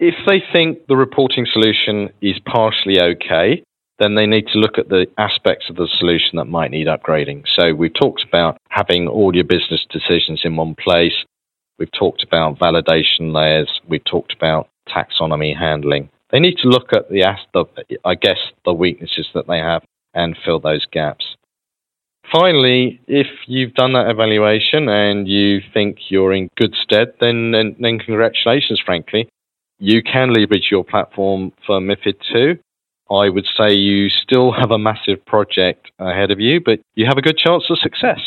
If 0.00 0.14
they 0.26 0.42
think 0.52 0.86
the 0.86 0.96
reporting 0.96 1.46
solution 1.52 2.10
is 2.20 2.38
partially 2.44 3.00
okay, 3.00 3.62
then 3.98 4.14
they 4.14 4.26
need 4.26 4.46
to 4.48 4.58
look 4.58 4.78
at 4.78 4.88
the 4.88 5.06
aspects 5.18 5.70
of 5.70 5.76
the 5.76 5.88
solution 5.98 6.36
that 6.36 6.46
might 6.46 6.70
need 6.70 6.86
upgrading. 6.86 7.44
So 7.46 7.74
we've 7.74 7.94
talked 7.94 8.24
about 8.24 8.58
having 8.68 9.06
all 9.06 9.34
your 9.34 9.44
business 9.44 9.86
decisions 9.88 10.42
in 10.44 10.56
one 10.56 10.74
place. 10.74 11.24
We've 11.78 11.92
talked 11.92 12.22
about 12.22 12.58
validation 12.58 13.32
layers. 13.32 13.80
We've 13.88 14.04
talked 14.04 14.32
about 14.32 14.68
taxonomy 14.88 15.56
handling. 15.56 16.10
They 16.30 16.40
need 16.40 16.58
to 16.58 16.68
look 16.68 16.92
at 16.92 17.08
the, 17.08 17.24
I 18.04 18.14
guess, 18.14 18.38
the 18.64 18.72
weaknesses 18.72 19.28
that 19.34 19.46
they 19.46 19.58
have 19.58 19.82
and 20.12 20.36
fill 20.44 20.58
those 20.58 20.86
gaps. 20.90 21.36
Finally, 22.32 23.00
if 23.06 23.26
you've 23.46 23.74
done 23.74 23.92
that 23.92 24.10
evaluation 24.10 24.88
and 24.88 25.28
you 25.28 25.60
think 25.72 25.98
you're 26.08 26.32
in 26.32 26.48
good 26.56 26.74
stead, 26.82 27.12
then, 27.20 27.52
then, 27.52 27.76
then 27.78 27.98
congratulations, 27.98 28.80
frankly. 28.84 29.28
You 29.78 30.02
can 30.02 30.32
leverage 30.32 30.68
your 30.70 30.84
platform 30.84 31.52
for 31.66 31.80
MIFID 31.80 32.16
II 32.34 32.60
I 33.10 33.28
would 33.28 33.46
say 33.56 33.74
you 33.74 34.08
still 34.08 34.52
have 34.52 34.70
a 34.70 34.78
massive 34.78 35.24
project 35.26 35.90
ahead 35.98 36.30
of 36.30 36.40
you, 36.40 36.60
but 36.60 36.80
you 36.94 37.06
have 37.06 37.18
a 37.18 37.22
good 37.22 37.36
chance 37.36 37.64
of 37.68 37.78
success. 37.78 38.20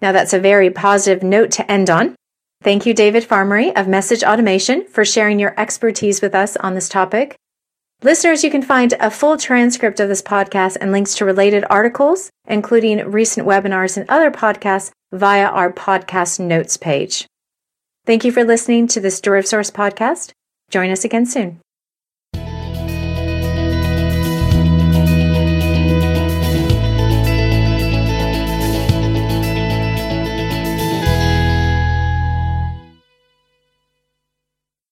Now, 0.00 0.12
that's 0.12 0.32
a 0.32 0.40
very 0.40 0.70
positive 0.70 1.22
note 1.22 1.50
to 1.52 1.70
end 1.70 1.90
on. 1.90 2.16
Thank 2.62 2.86
you, 2.86 2.94
David 2.94 3.24
Farmery 3.24 3.72
of 3.76 3.88
Message 3.88 4.24
Automation, 4.24 4.86
for 4.86 5.04
sharing 5.04 5.38
your 5.38 5.58
expertise 5.58 6.22
with 6.22 6.34
us 6.34 6.56
on 6.56 6.74
this 6.74 6.88
topic. 6.88 7.36
Listeners, 8.02 8.42
you 8.42 8.50
can 8.50 8.62
find 8.62 8.94
a 8.98 9.10
full 9.10 9.36
transcript 9.36 10.00
of 10.00 10.08
this 10.08 10.22
podcast 10.22 10.76
and 10.80 10.90
links 10.90 11.14
to 11.16 11.24
related 11.24 11.64
articles, 11.70 12.30
including 12.48 12.98
recent 13.10 13.46
webinars 13.46 13.96
and 13.96 14.08
other 14.08 14.30
podcasts, 14.30 14.90
via 15.12 15.46
our 15.46 15.72
podcast 15.72 16.40
notes 16.40 16.76
page. 16.76 17.26
Thank 18.04 18.24
you 18.24 18.32
for 18.32 18.42
listening 18.42 18.88
to 18.88 19.00
this 19.00 19.20
DerivSource 19.20 19.70
podcast. 19.70 20.32
Join 20.70 20.90
us 20.90 21.04
again 21.04 21.26
soon. 21.26 21.60